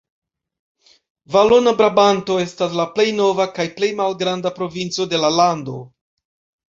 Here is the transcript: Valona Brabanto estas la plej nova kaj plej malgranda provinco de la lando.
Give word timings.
Valona 1.35 1.73
Brabanto 1.81 2.37
estas 2.45 2.73
la 2.79 2.87
plej 2.95 3.07
nova 3.19 3.47
kaj 3.59 3.67
plej 3.77 3.91
malgranda 4.03 4.53
provinco 4.59 5.07
de 5.13 5.21
la 5.27 5.33
lando. 5.39 5.77